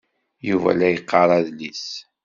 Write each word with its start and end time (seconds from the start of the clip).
Yuba 0.49 0.71
la 0.77 0.87
yeqqar 0.91 1.29
adlis. 1.37 1.85